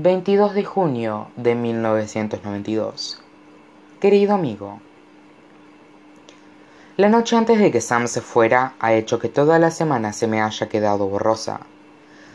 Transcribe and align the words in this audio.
22 0.00 0.54
de 0.54 0.64
junio 0.64 1.26
de 1.34 1.56
1992 1.56 3.20
Querido 3.98 4.32
amigo, 4.32 4.80
la 6.96 7.08
noche 7.08 7.34
antes 7.34 7.58
de 7.58 7.72
que 7.72 7.80
Sam 7.80 8.06
se 8.06 8.20
fuera 8.20 8.74
ha 8.78 8.92
hecho 8.92 9.18
que 9.18 9.28
toda 9.28 9.58
la 9.58 9.72
semana 9.72 10.12
se 10.12 10.28
me 10.28 10.40
haya 10.40 10.68
quedado 10.68 11.08
borrosa. 11.08 11.58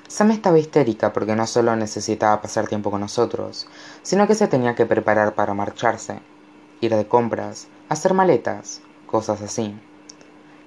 Sam 0.10 0.32
estaba 0.32 0.60
histérica 0.60 1.14
porque 1.14 1.38
no 1.38 1.48
solo 1.48 1.73
necesitaba 1.78 2.41
pasar 2.41 2.68
tiempo 2.68 2.91
con 2.91 3.00
nosotros, 3.00 3.70
sino 4.02 4.27
que 4.27 4.36
se 4.36 4.50
tenía 4.50 4.75
que 4.75 4.86
preparar 4.86 5.34
para 5.34 5.54
marcharse, 5.54 6.20
ir 6.82 6.93
de 6.93 7.07
compras, 7.07 7.70
hacer 7.88 8.14
maletas, 8.14 8.82
cosas 9.07 9.41
así. 9.41 9.73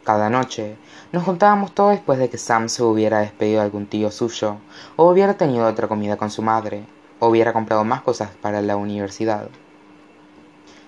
Cada 0.07 0.30
noche 0.30 0.77
nos 1.11 1.25
juntábamos 1.25 1.75
todos 1.75 1.91
después 1.91 2.20
de 2.20 2.30
que 2.30 2.39
Sam 2.39 2.68
se 2.68 2.84
hubiera 2.84 3.18
despedido 3.18 3.59
de 3.59 3.64
algún 3.64 3.86
tío 3.86 4.12
suyo, 4.12 4.59
o 4.95 5.11
hubiera 5.11 5.34
tenido 5.34 5.66
otra 5.66 5.89
comida 5.89 6.17
con 6.17 6.30
su 6.30 6.43
madre, 6.43 6.85
o 7.18 7.26
hubiera 7.26 7.53
comprado 7.53 7.82
más 7.82 8.03
cosas 8.03 8.30
para 8.40 8.63
la 8.63 8.77
universidad. 8.77 9.49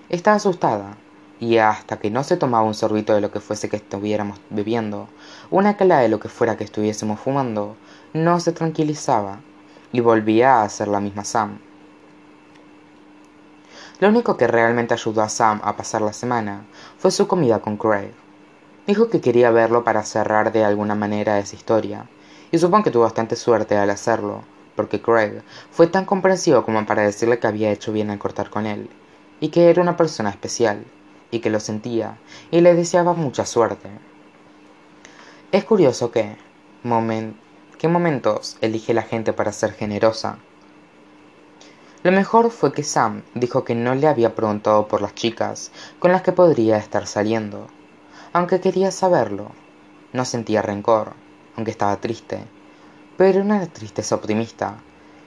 Estaba 0.07 0.37
asustada, 0.37 0.95
y 1.37 1.57
hasta 1.57 1.99
que 1.99 2.09
no 2.09 2.23
se 2.23 2.37
tomaba 2.37 2.63
un 2.63 2.73
sorbito 2.73 3.13
de 3.13 3.19
lo 3.19 3.29
que 3.29 3.41
fuese 3.41 3.67
que 3.67 3.75
estuviéramos 3.75 4.39
bebiendo, 4.49 5.09
una 5.51 5.75
cala 5.75 5.99
de 5.99 6.07
lo 6.07 6.21
que 6.21 6.29
fuera 6.29 6.55
que 6.55 6.63
estuviésemos 6.63 7.19
fumando, 7.19 7.75
no 8.13 8.39
se 8.39 8.53
tranquilizaba, 8.53 9.41
y 9.91 9.99
volvía 9.99 10.61
a 10.61 10.63
hacer 10.63 10.87
la 10.87 11.01
misma 11.01 11.25
Sam. 11.25 11.59
Lo 13.99 14.07
único 14.07 14.37
que 14.37 14.47
realmente 14.47 14.93
ayudó 14.93 15.23
a 15.23 15.27
Sam 15.27 15.59
a 15.61 15.75
pasar 15.75 16.01
la 16.01 16.13
semana 16.13 16.63
fue 16.97 17.11
su 17.11 17.27
comida 17.27 17.59
con 17.59 17.75
Craig. 17.75 18.13
Dijo 18.89 19.07
que 19.07 19.21
quería 19.21 19.51
verlo 19.51 19.83
para 19.83 20.01
cerrar 20.01 20.51
de 20.51 20.65
alguna 20.65 20.95
manera 20.95 21.37
esa 21.37 21.55
historia, 21.55 22.09
y 22.51 22.57
supongo 22.57 22.85
que 22.85 22.89
tuvo 22.89 23.03
bastante 23.03 23.35
suerte 23.35 23.77
al 23.77 23.91
hacerlo, 23.91 24.41
porque 24.75 24.99
Craig 24.99 25.43
fue 25.69 25.85
tan 25.85 26.05
comprensivo 26.05 26.65
como 26.65 26.83
para 26.87 27.03
decirle 27.03 27.37
que 27.37 27.45
había 27.45 27.69
hecho 27.69 27.91
bien 27.91 28.09
al 28.09 28.17
cortar 28.17 28.49
con 28.49 28.65
él, 28.65 28.89
y 29.39 29.49
que 29.49 29.69
era 29.69 29.83
una 29.83 29.95
persona 29.95 30.31
especial, 30.31 30.85
y 31.29 31.37
que 31.37 31.51
lo 31.51 31.59
sentía, 31.59 32.17
y 32.49 32.61
le 32.61 32.73
deseaba 32.73 33.13
mucha 33.13 33.45
suerte. 33.45 33.89
Es 35.51 35.65
curioso 35.65 36.09
que, 36.09 36.35
¿qué 37.77 37.87
momentos 37.87 38.57
elige 38.59 38.95
la 38.95 39.03
gente 39.03 39.33
para 39.33 39.51
ser 39.51 39.73
generosa? 39.73 40.39
Lo 42.01 42.11
mejor 42.11 42.49
fue 42.49 42.73
que 42.73 42.81
Sam 42.81 43.21
dijo 43.35 43.63
que 43.63 43.75
no 43.75 43.93
le 43.93 44.07
había 44.07 44.33
preguntado 44.33 44.87
por 44.87 45.03
las 45.03 45.13
chicas 45.13 45.71
con 45.99 46.11
las 46.11 46.23
que 46.23 46.31
podría 46.31 46.77
estar 46.77 47.05
saliendo, 47.05 47.67
aunque 48.33 48.59
quería 48.59 48.91
saberlo. 48.91 49.51
No 50.13 50.25
sentía 50.25 50.61
rencor, 50.61 51.13
aunque 51.55 51.71
estaba 51.71 51.99
triste, 51.99 52.39
pero 53.17 53.41
una 53.41 53.65
tristeza 53.67 54.15
optimista, 54.15 54.77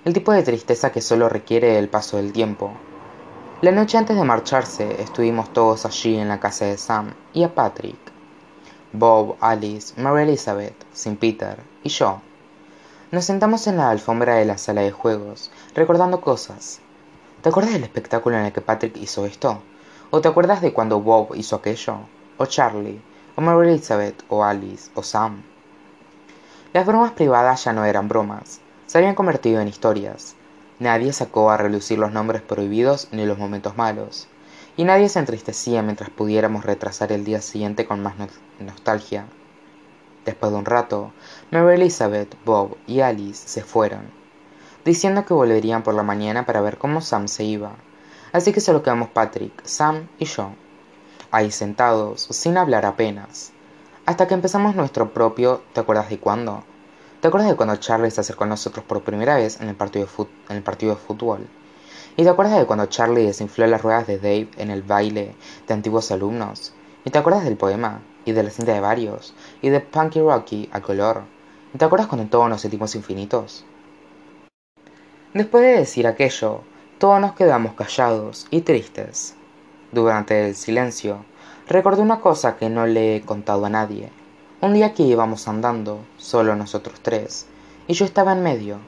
el 0.04 0.12
tipo 0.12 0.32
de 0.32 0.42
tristeza 0.42 0.90
que 0.90 1.00
solo 1.00 1.28
requiere 1.28 1.78
el 1.78 1.88
paso 1.88 2.16
del 2.16 2.32
tiempo. 2.32 2.72
La 3.60 3.70
noche 3.70 3.98
antes 3.98 4.16
de 4.16 4.24
marcharse 4.24 5.00
estuvimos 5.00 5.52
todos 5.52 5.86
allí 5.86 6.16
en 6.16 6.28
la 6.28 6.40
casa 6.40 6.64
de 6.64 6.76
Sam 6.78 7.14
y 7.32 7.44
a 7.44 7.54
Patrick. 7.54 7.98
Bob, 8.92 9.36
Alice, 9.40 10.00
Mary 10.00 10.24
Elizabeth, 10.24 10.74
Sin 10.92 11.16
Peter 11.16 11.58
y 11.82 11.88
yo. 11.88 12.20
Nos 13.12 13.24
sentamos 13.24 13.66
en 13.66 13.76
la 13.76 13.90
alfombra 13.90 14.34
de 14.34 14.44
la 14.44 14.58
sala 14.58 14.80
de 14.80 14.90
juegos, 14.90 15.50
recordando 15.74 16.20
cosas. 16.20 16.80
¿Te 17.42 17.48
acuerdas 17.48 17.74
del 17.74 17.84
espectáculo 17.84 18.36
en 18.36 18.46
el 18.46 18.52
que 18.52 18.60
Patrick 18.60 18.96
hizo 18.96 19.26
esto? 19.26 19.62
¿O 20.10 20.20
te 20.20 20.28
acuerdas 20.28 20.60
de 20.60 20.72
cuando 20.72 21.00
Bob 21.00 21.34
hizo 21.34 21.56
aquello? 21.56 22.00
O 22.42 22.46
Charlie, 22.46 23.00
o 23.36 23.40
Mary 23.40 23.68
Elizabeth, 23.68 24.24
o 24.28 24.42
Alice, 24.42 24.90
o 24.96 25.04
Sam. 25.04 25.42
Las 26.72 26.84
bromas 26.84 27.12
privadas 27.12 27.62
ya 27.62 27.72
no 27.72 27.84
eran 27.84 28.08
bromas, 28.08 28.60
se 28.86 28.98
habían 28.98 29.14
convertido 29.14 29.60
en 29.60 29.68
historias. 29.68 30.34
Nadie 30.80 31.12
sacó 31.12 31.52
a 31.52 31.56
relucir 31.56 32.00
los 32.00 32.10
nombres 32.10 32.42
prohibidos 32.42 33.06
ni 33.12 33.26
los 33.26 33.38
momentos 33.38 33.76
malos, 33.76 34.26
y 34.76 34.82
nadie 34.82 35.08
se 35.08 35.20
entristecía 35.20 35.82
mientras 35.82 36.10
pudiéramos 36.10 36.64
retrasar 36.64 37.12
el 37.12 37.24
día 37.24 37.40
siguiente 37.40 37.86
con 37.86 38.02
más 38.02 38.14
nostalgia. 38.58 39.26
Después 40.24 40.50
de 40.50 40.58
un 40.58 40.64
rato, 40.64 41.12
Mary 41.52 41.76
Elizabeth, 41.76 42.34
Bob 42.44 42.76
y 42.88 43.02
Alice 43.02 43.48
se 43.48 43.62
fueron, 43.62 44.10
diciendo 44.84 45.24
que 45.24 45.34
volverían 45.34 45.84
por 45.84 45.94
la 45.94 46.02
mañana 46.02 46.44
para 46.44 46.60
ver 46.60 46.76
cómo 46.76 47.02
Sam 47.02 47.28
se 47.28 47.44
iba. 47.44 47.76
Así 48.32 48.52
que 48.52 48.60
solo 48.60 48.82
quedamos 48.82 49.10
Patrick, 49.10 49.64
Sam 49.64 50.08
y 50.18 50.24
yo 50.24 50.50
ahí 51.32 51.50
sentados, 51.50 52.28
sin 52.30 52.56
hablar 52.56 52.86
apenas, 52.86 53.52
hasta 54.06 54.28
que 54.28 54.34
empezamos 54.34 54.76
nuestro 54.76 55.12
propio 55.12 55.62
¿Te 55.72 55.80
acuerdas 55.80 56.10
de 56.10 56.18
cuándo? 56.18 56.62
¿Te 57.20 57.28
acuerdas 57.28 57.50
de 57.50 57.56
cuando 57.56 57.76
Charlie 57.76 58.10
se 58.10 58.20
acercó 58.20 58.44
a 58.44 58.48
nosotros 58.48 58.84
por 58.84 59.02
primera 59.02 59.36
vez 59.36 59.60
en 59.60 59.68
el 59.68 59.74
partido 59.74 60.06
de, 60.06 60.54
en 60.54 60.62
de 60.62 60.96
fútbol? 60.96 61.48
¿Y 62.16 62.24
te 62.24 62.28
acuerdas 62.28 62.58
de 62.58 62.66
cuando 62.66 62.86
Charlie 62.86 63.26
desinfló 63.26 63.66
las 63.66 63.80
ruedas 63.82 64.06
de 64.06 64.18
Dave 64.18 64.50
en 64.58 64.70
el 64.70 64.82
baile 64.82 65.34
de 65.66 65.74
antiguos 65.74 66.10
alumnos? 66.10 66.74
¿Y 67.04 67.10
te 67.10 67.18
acuerdas 67.18 67.44
del 67.44 67.56
poema? 67.56 68.02
¿Y 68.24 68.32
de 68.32 68.42
la 68.42 68.50
cinta 68.50 68.74
de 68.74 68.80
varios? 68.80 69.34
¿Y 69.62 69.70
de 69.70 69.80
Punky 69.80 70.20
Rocky 70.20 70.68
a 70.72 70.80
color? 70.80 71.22
¿Y 71.72 71.78
te 71.78 71.84
acuerdas 71.84 72.08
cuando 72.08 72.28
todos 72.28 72.50
nos 72.50 72.60
sentimos 72.60 72.94
infinitos? 72.94 73.64
Después 75.32 75.64
de 75.64 75.78
decir 75.78 76.06
aquello, 76.06 76.60
todos 76.98 77.20
nos 77.20 77.32
quedamos 77.32 77.72
callados 77.74 78.46
y 78.50 78.60
tristes. 78.60 79.36
Durante 79.92 80.48
el 80.48 80.56
silencio, 80.56 81.22
recordé 81.68 82.00
una 82.00 82.20
cosa 82.20 82.56
que 82.56 82.70
no 82.70 82.86
le 82.86 83.16
he 83.16 83.20
contado 83.20 83.66
a 83.66 83.68
nadie. 83.68 84.08
Un 84.62 84.72
día 84.72 84.94
que 84.94 85.02
íbamos 85.02 85.46
andando, 85.48 86.00
solo 86.16 86.56
nosotros 86.56 87.00
tres, 87.02 87.46
y 87.86 87.92
yo 87.92 88.06
estaba 88.06 88.32
en 88.32 88.42
medio. 88.42 88.78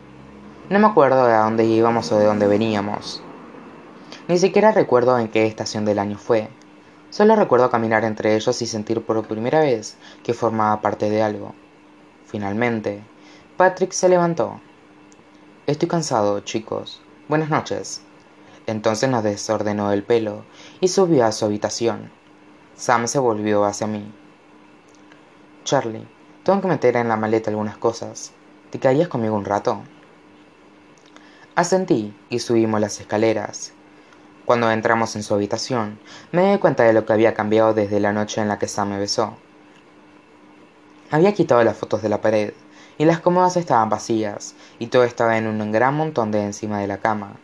No 0.71 0.79
me 0.79 0.87
acuerdo 0.87 1.27
de 1.27 1.35
a 1.35 1.41
dónde 1.41 1.67
íbamos 1.67 2.11
o 2.11 2.19
de 2.19 2.25
dónde 2.25 2.47
veníamos. 2.47 3.23
Ni 4.29 4.39
siquiera 4.39 4.73
recuerdo 4.73 5.19
en 5.19 5.29
qué 5.29 5.45
estación 5.47 5.85
del 5.85 5.99
año 5.99 6.17
fue. 6.17 6.49
Solo 7.11 7.37
recuerdo 7.37 7.69
caminar 7.69 8.05
entre 8.05 8.35
ellos 8.35 8.63
y 8.63 8.67
sentir 8.67 9.05
por 9.05 9.27
primera 9.27 9.61
vez 9.61 9.99
que 10.23 10.33
formaba 10.33 10.81
parte 10.81 11.11
de 11.11 11.23
algo. 11.23 11.55
Finalmente, 12.25 13.03
Patrick 13.59 13.93
se 13.93 14.09
levantó. 14.09 14.59
Estoy 15.67 15.87
cansado, 15.87 16.41
chicos. 16.41 17.03
Buenas 17.29 17.51
noches. 17.51 18.01
Entonces 18.67 19.11
nos 19.11 19.23
desordenó 19.23 19.93
el 19.93 20.03
pelo 20.03 20.45
y 20.81 20.89
subió 20.89 21.27
a 21.27 21.33
su 21.33 21.45
habitación. 21.45 22.11
Sam 22.75 23.07
se 23.07 23.19
volvió 23.19 23.65
hacia 23.65 23.87
mí. 23.87 24.11
Charlie, 25.65 26.09
tengo 26.43 26.61
que 26.61 26.69
meter 26.69 26.97
en 26.97 27.09
la 27.09 27.17
maleta 27.17 27.51
algunas 27.51 27.77
cosas. 27.77 28.33
¿Te 28.71 28.79
caías 28.79 29.09
conmigo 29.09 29.37
un 29.37 29.45
rato? 29.45 29.83
Asentí 31.55 32.15
y 32.31 32.41
subimos 32.41 32.81
las 32.81 33.01
escaleras. 33.01 33.73
Cuando 34.45 34.71
entramos 34.71 35.15
en 35.17 35.23
su 35.23 35.35
habitación, 35.35 35.99
me 36.33 36.53
di 36.53 36.59
cuenta 36.59 36.83
de 36.83 36.93
lo 36.93 37.07
que 37.07 37.13
había 37.13 37.33
cambiado 37.33 37.73
desde 37.73 38.01
la 38.01 38.13
noche 38.13 38.41
en 38.41 38.49
la 38.49 38.59
que 38.59 38.69
Sam 38.69 38.91
me 38.91 38.99
besó. 38.99 39.37
Había 41.11 41.33
quitado 41.33 41.63
las 41.65 41.77
fotos 41.77 42.03
de 42.03 42.09
la 42.09 42.21
pared, 42.21 42.53
y 42.99 43.05
las 43.05 43.21
cómodas 43.21 43.57
estaban 43.57 43.89
vacías, 43.89 44.55
y 44.79 44.89
todo 44.89 45.05
estaba 45.05 45.39
en 45.39 45.47
un 45.47 45.73
gran 45.73 45.95
montón 45.95 46.31
de 46.31 46.43
encima 46.43 46.81
de 46.81 46.89
la 46.89 46.99
cama. 46.99 47.37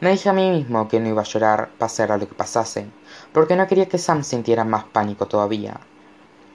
Me 0.00 0.12
dije 0.12 0.30
a 0.30 0.32
mí 0.32 0.50
mismo 0.50 0.88
que 0.88 0.98
no 0.98 1.10
iba 1.10 1.20
a 1.20 1.26
llorar 1.26 1.70
pasara 1.76 2.16
lo 2.16 2.26
que 2.26 2.34
pasase, 2.34 2.86
porque 3.34 3.54
no 3.54 3.66
quería 3.66 3.86
que 3.86 3.98
Sam 3.98 4.24
sintiera 4.24 4.64
más 4.64 4.84
pánico 4.84 5.26
todavía. 5.26 5.78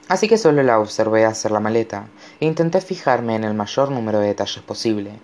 Así 0.08 0.26
que 0.26 0.36
solo 0.36 0.64
la 0.64 0.80
observé 0.80 1.24
hacer 1.24 1.52
la 1.52 1.60
maleta 1.60 2.08
e 2.40 2.46
intenté 2.46 2.80
fijarme 2.80 3.36
en 3.36 3.44
el 3.44 3.54
mayor 3.54 3.92
número 3.92 4.18
de 4.18 4.28
detalles 4.28 4.64
posible. 4.64 5.20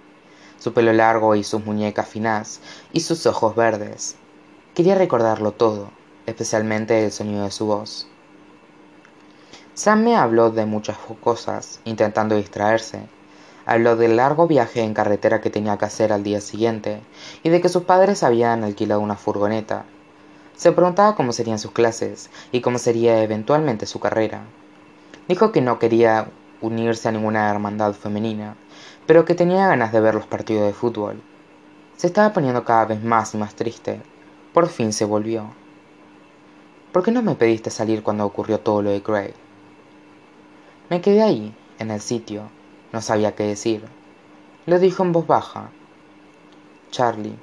Su 0.56 0.72
pelo 0.72 0.92
largo 0.92 1.34
y 1.34 1.42
sus 1.42 1.64
muñecas 1.66 2.06
finas 2.06 2.60
y 2.92 3.00
sus 3.00 3.26
ojos 3.26 3.56
verdes. 3.56 4.14
Quería 4.74 4.94
recordarlo 4.94 5.50
todo, 5.50 5.90
especialmente 6.26 7.04
el 7.04 7.10
sonido 7.10 7.42
de 7.42 7.50
su 7.50 7.66
voz. 7.66 8.06
Sam 9.74 10.04
me 10.04 10.14
habló 10.14 10.50
de 10.50 10.64
muchas 10.64 10.96
cosas, 11.20 11.80
intentando 11.84 12.36
distraerse, 12.36 13.08
Habló 13.64 13.96
del 13.96 14.16
largo 14.16 14.48
viaje 14.48 14.82
en 14.82 14.94
carretera 14.94 15.40
que 15.40 15.50
tenía 15.50 15.78
que 15.78 15.84
hacer 15.84 16.12
al 16.12 16.24
día 16.24 16.40
siguiente 16.40 17.00
y 17.42 17.50
de 17.50 17.60
que 17.60 17.68
sus 17.68 17.84
padres 17.84 18.22
habían 18.22 18.64
alquilado 18.64 19.00
una 19.00 19.16
furgoneta. 19.16 19.84
Se 20.56 20.72
preguntaba 20.72 21.14
cómo 21.14 21.32
serían 21.32 21.58
sus 21.58 21.72
clases 21.72 22.30
y 22.50 22.60
cómo 22.60 22.78
sería 22.78 23.22
eventualmente 23.22 23.86
su 23.86 24.00
carrera. 24.00 24.42
Dijo 25.28 25.52
que 25.52 25.60
no 25.60 25.78
quería 25.78 26.28
unirse 26.60 27.08
a 27.08 27.12
ninguna 27.12 27.50
hermandad 27.50 27.92
femenina, 27.92 28.56
pero 29.06 29.24
que 29.24 29.34
tenía 29.34 29.68
ganas 29.68 29.92
de 29.92 30.00
ver 30.00 30.14
los 30.14 30.26
partidos 30.26 30.66
de 30.66 30.72
fútbol. 30.72 31.22
Se 31.96 32.08
estaba 32.08 32.32
poniendo 32.32 32.64
cada 32.64 32.84
vez 32.86 33.02
más 33.02 33.34
y 33.34 33.38
más 33.38 33.54
triste. 33.54 34.00
Por 34.52 34.68
fin 34.68 34.92
se 34.92 35.04
volvió. 35.04 35.46
¿Por 36.92 37.02
qué 37.02 37.10
no 37.10 37.22
me 37.22 37.36
pediste 37.36 37.70
salir 37.70 38.02
cuando 38.02 38.26
ocurrió 38.26 38.60
todo 38.60 38.82
lo 38.82 38.90
de 38.90 39.02
Craig? 39.02 39.34
Me 40.90 41.00
quedé 41.00 41.22
ahí, 41.22 41.54
en 41.78 41.90
el 41.90 42.00
sitio, 42.00 42.50
no 42.92 43.00
sabía 43.00 43.34
qué 43.34 43.44
decir. 43.44 43.84
Lo 44.66 44.78
dijo 44.78 45.02
en 45.02 45.12
voz 45.12 45.26
baja. 45.26 45.70
Charlie, 46.90 47.38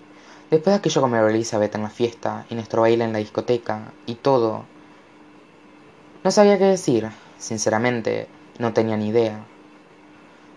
después 0.52 0.74
de 0.74 0.80
aquello 0.80 1.02
con 1.02 1.12
Mary 1.12 1.34
Elizabeth 1.34 1.76
en 1.76 1.84
la 1.84 1.90
fiesta 1.90 2.46
y 2.50 2.56
nuestro 2.56 2.84
baile 2.84 3.04
en 3.04 3.14
la 3.14 3.20
discoteca 3.20 3.92
y 4.06 4.16
todo. 4.16 4.66
No 6.24 6.32
sabía 6.32 6.58
qué 6.58 6.66
decir. 6.66 7.10
Sinceramente, 7.38 8.28
no 8.60 8.74
tenía 8.74 8.98
ni 8.98 9.08
idea. 9.08 9.44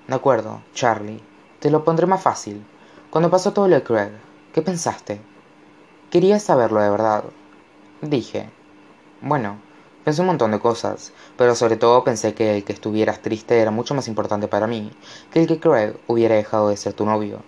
De 0.09 0.15
acuerdo, 0.15 0.61
Charlie. 0.75 1.23
Te 1.61 1.71
lo 1.71 1.85
pondré 1.85 2.07
más 2.07 2.21
fácil. 2.21 2.65
Cuando 3.11 3.31
pasó 3.31 3.53
todo 3.53 3.69
lo 3.69 3.77
de 3.77 3.83
Craig, 3.85 4.11
¿qué 4.53 4.63
pensaste? 4.63 5.21
Quería 6.11 6.41
saberlo 6.41 6.81
de 6.81 6.91
verdad. 6.91 7.25
Dije, 8.01 8.51
bueno, 9.21 9.59
pensé 10.05 10.21
un 10.21 10.29
montón 10.29 10.51
de 10.51 10.61
cosas, 10.61 11.13
pero 11.37 11.55
sobre 11.55 11.77
todo 11.77 12.05
pensé 12.05 12.35
que 12.35 12.57
el 12.57 12.65
que 12.65 12.73
estuvieras 12.73 13.23
triste 13.23 13.59
era 13.59 13.71
mucho 13.71 13.95
más 13.95 14.09
importante 14.09 14.49
para 14.49 14.67
mí 14.67 14.91
que 15.31 15.41
el 15.41 15.47
que 15.47 15.61
Craig 15.61 15.95
hubiera 16.07 16.35
dejado 16.35 16.69
de 16.69 16.77
ser 16.77 16.93
tu 16.93 17.07
novio. 17.07 17.43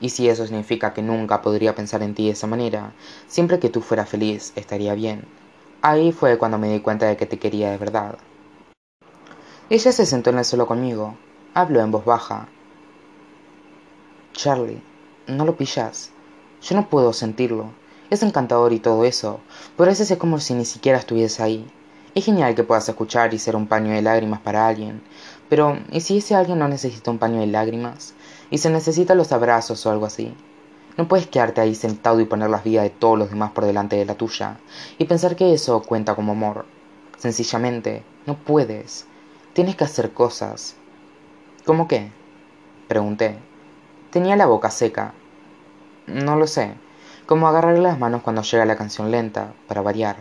Y 0.00 0.10
si 0.10 0.28
eso 0.28 0.46
significa 0.46 0.94
que 0.94 1.02
nunca 1.02 1.42
podría 1.42 1.74
pensar 1.74 2.02
en 2.02 2.14
ti 2.14 2.26
de 2.26 2.32
esa 2.32 2.46
manera, 2.46 2.92
siempre 3.26 3.58
que 3.58 3.68
tú 3.68 3.80
fueras 3.80 4.08
feliz 4.08 4.52
estaría 4.54 4.94
bien. 4.94 5.24
Ahí 5.82 6.12
fue 6.12 6.38
cuando 6.38 6.58
me 6.58 6.72
di 6.72 6.80
cuenta 6.80 7.06
de 7.06 7.16
que 7.16 7.26
te 7.26 7.38
quería 7.38 7.70
de 7.70 7.78
verdad. 7.78 8.18
Ella 9.70 9.92
se 9.92 10.06
sentó 10.06 10.30
en 10.30 10.38
el 10.38 10.44
suelo 10.44 10.66
conmigo. 10.66 11.16
Habló 11.54 11.80
en 11.80 11.90
voz 11.90 12.04
baja. 12.04 12.48
Charlie, 14.32 14.80
no 15.26 15.44
lo 15.44 15.56
pillas. 15.56 16.10
Yo 16.62 16.74
no 16.74 16.88
puedo 16.88 17.12
sentirlo. 17.12 17.72
Es 18.10 18.22
encantador 18.22 18.72
y 18.72 18.78
todo 18.78 19.04
eso, 19.04 19.40
pero 19.76 19.88
a 19.88 19.92
veces 19.92 20.10
es 20.10 20.18
como 20.18 20.40
si 20.40 20.54
ni 20.54 20.64
siquiera 20.64 20.98
estuviese 20.98 21.42
ahí. 21.42 21.70
Es 22.18 22.24
genial 22.24 22.56
que 22.56 22.64
puedas 22.64 22.88
escuchar 22.88 23.32
y 23.32 23.38
ser 23.38 23.54
un 23.54 23.68
paño 23.68 23.92
de 23.92 24.02
lágrimas 24.02 24.40
para 24.40 24.66
alguien, 24.66 25.02
pero 25.48 25.78
¿y 25.92 26.00
si 26.00 26.18
ese 26.18 26.34
alguien 26.34 26.58
no 26.58 26.66
necesita 26.66 27.12
un 27.12 27.18
paño 27.18 27.38
de 27.38 27.46
lágrimas? 27.46 28.12
y 28.50 28.58
se 28.58 28.70
necesita 28.70 29.14
los 29.14 29.30
abrazos 29.30 29.86
o 29.86 29.92
algo 29.92 30.04
así. 30.04 30.34
No 30.96 31.06
puedes 31.06 31.28
quedarte 31.28 31.60
ahí 31.60 31.76
sentado 31.76 32.18
y 32.18 32.24
poner 32.24 32.50
las 32.50 32.64
vidas 32.64 32.82
de 32.82 32.90
todos 32.90 33.16
los 33.16 33.30
demás 33.30 33.52
por 33.52 33.66
delante 33.66 33.94
de 33.94 34.04
la 34.04 34.16
tuya 34.16 34.58
y 34.98 35.04
pensar 35.04 35.36
que 35.36 35.54
eso 35.54 35.80
cuenta 35.82 36.16
como 36.16 36.32
amor. 36.32 36.66
Sencillamente, 37.18 38.02
no 38.26 38.34
puedes. 38.36 39.06
Tienes 39.52 39.76
que 39.76 39.84
hacer 39.84 40.12
cosas. 40.12 40.74
¿Cómo 41.64 41.86
qué? 41.86 42.10
Pregunté. 42.88 43.38
Tenía 44.10 44.34
la 44.34 44.46
boca 44.46 44.72
seca. 44.72 45.14
No 46.08 46.34
lo 46.34 46.48
sé. 46.48 46.74
Como 47.26 47.46
agarrar 47.46 47.78
las 47.78 48.00
manos 48.00 48.22
cuando 48.22 48.42
llega 48.42 48.64
la 48.64 48.76
canción 48.76 49.12
lenta, 49.12 49.52
para 49.68 49.82
variar. 49.82 50.16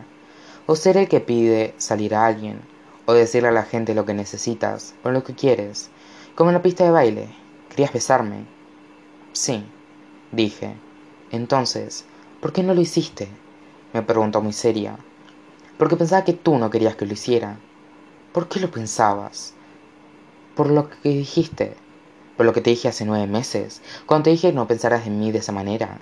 O 0.67 0.75
ser 0.75 0.97
el 0.97 1.07
que 1.07 1.21
pide 1.21 1.73
salir 1.77 2.13
a 2.13 2.25
alguien. 2.25 2.59
O 3.05 3.13
decirle 3.13 3.49
a 3.49 3.53
la 3.53 3.63
gente 3.63 3.95
lo 3.95 4.05
que 4.05 4.13
necesitas 4.13 4.93
o 5.03 5.09
lo 5.09 5.23
que 5.23 5.33
quieres. 5.33 5.89
Como 6.35 6.49
en 6.49 6.55
la 6.55 6.61
pista 6.61 6.83
de 6.83 6.91
baile. 6.91 7.29
¿Querías 7.69 7.93
besarme? 7.93 8.45
Sí, 9.31 9.63
dije. 10.31 10.75
Entonces, 11.31 12.05
¿por 12.41 12.53
qué 12.53 12.63
no 12.63 12.73
lo 12.73 12.81
hiciste? 12.81 13.29
me 13.93 14.01
preguntó 14.01 14.41
muy 14.41 14.53
seria. 14.53 14.97
Porque 15.77 15.95
pensaba 15.95 16.25
que 16.25 16.33
tú 16.33 16.57
no 16.57 16.69
querías 16.69 16.95
que 16.95 17.05
lo 17.05 17.13
hiciera. 17.13 17.57
¿Por 18.33 18.49
qué 18.49 18.59
lo 18.59 18.69
pensabas? 18.69 19.53
Por 20.55 20.69
lo 20.69 20.89
que 20.89 21.09
dijiste. 21.09 21.75
Por 22.35 22.45
lo 22.45 22.53
que 22.53 22.61
te 22.61 22.69
dije 22.69 22.87
hace 22.87 23.05
nueve 23.05 23.25
meses, 23.25 23.81
cuando 24.05 24.25
te 24.25 24.29
dije 24.31 24.49
que 24.49 24.55
no 24.55 24.67
pensaras 24.67 25.07
en 25.07 25.19
mí 25.19 25.31
de 25.31 25.39
esa 25.39 25.51
manera. 25.51 25.99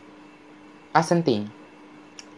Asentí. 0.92 1.48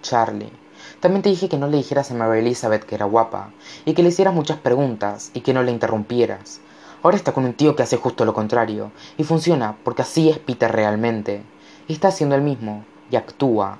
Charlie. 0.01 0.51
También 0.99 1.21
te 1.21 1.29
dije 1.29 1.49
que 1.49 1.57
no 1.57 1.67
le 1.67 1.77
dijeras 1.77 2.11
a 2.11 2.15
Mary 2.15 2.39
Elizabeth 2.39 2.83
que 2.83 2.95
era 2.95 3.05
guapa, 3.05 3.51
y 3.85 3.93
que 3.93 4.03
le 4.03 4.09
hicieras 4.09 4.33
muchas 4.33 4.57
preguntas, 4.57 5.31
y 5.33 5.41
que 5.41 5.53
no 5.53 5.63
le 5.63 5.71
interrumpieras, 5.71 6.61
Ahora 7.03 7.15
está 7.15 7.31
con 7.31 7.45
un 7.45 7.53
tío 7.53 7.75
que 7.75 7.83
hace 7.83 7.97
justo 7.97 8.25
lo 8.25 8.33
contrario, 8.33 8.91
y 9.17 9.23
funciona 9.23 9.77
porque 9.83 10.01
así 10.01 10.29
es 10.29 10.39
Peter 10.39 10.71
realmente. 10.71 11.43
Y 11.87 11.93
está 11.93 12.07
haciendo 12.07 12.35
el 12.35 12.41
mismo, 12.41 12.83
y 13.11 13.15
actúa. 13.15 13.77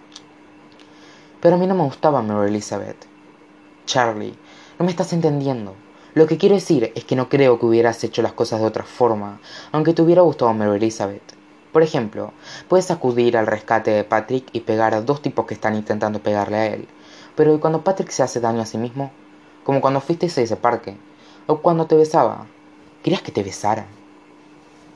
Pero 1.42 1.56
a 1.56 1.58
mí 1.58 1.66
no 1.66 1.76
me 1.76 1.84
gustaba 1.84 2.22
Mary 2.22 2.50
Elizabeth. 2.50 3.08
Charlie, 3.86 4.38
no 4.78 4.86
me 4.86 4.92
estás 4.92 5.14
entendiendo. 5.14 5.74
Lo 6.14 6.28
que 6.28 6.38
quiero 6.38 6.56
decir 6.56 6.92
es 6.96 7.06
que 7.06 7.16
no 7.16 7.28
creo 7.28 7.60
que 7.60 7.66
hubieras 7.66 8.04
hecho 8.04 8.22
las 8.22 8.34
cosas 8.34 8.60
de 8.60 8.68
otra 8.68 8.84
forma, 8.84 9.40
aunque 9.72 9.94
te 9.94 10.04
hubiera 10.04 10.22
gustado 10.22 10.54
Mary 10.54 10.78
Elizabeth. 10.78 11.34
Por 11.72 11.84
ejemplo, 11.84 12.34
puedes 12.68 12.92
acudir 12.92 13.36
al 13.36 13.48
rescate 13.48 13.92
de 13.92 14.04
Patrick 14.04 14.48
y 14.54 14.62
pegar 14.62 14.94
a 14.94 15.02
dos 15.02 15.22
tipos 15.22 15.46
que 15.48 15.54
están 15.56 15.76
intentando 15.76 16.20
pegarle 16.22 16.58
a 16.58 16.66
él. 16.68 16.88
Pero 17.38 17.54
¿y 17.54 17.60
cuando 17.60 17.84
Patrick 17.84 18.10
se 18.10 18.24
hace 18.24 18.42
daño 18.42 18.62
a 18.62 18.66
sí 18.66 18.80
mismo? 18.80 19.12
Como 19.64 19.80
cuando 19.80 20.02
fuiste 20.02 20.26
a 20.26 20.30
ese 20.30 20.56
parque. 20.56 20.98
O 21.46 21.60
cuando 21.60 21.86
te 21.86 21.96
besaba. 21.96 22.48
¿Querías 23.04 23.22
que 23.22 23.32
te 23.32 23.44
besara? 23.44 23.86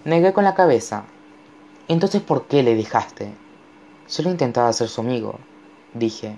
Negué 0.05 0.33
con 0.33 0.43
la 0.43 0.55
cabeza. 0.55 1.03
Entonces, 1.87 2.23
¿por 2.23 2.47
qué 2.47 2.63
le 2.63 2.75
dejaste? 2.75 3.31
Solo 4.07 4.31
intentaba 4.31 4.73
ser 4.73 4.89
su 4.89 5.01
amigo, 5.01 5.35
dije. 5.93 6.35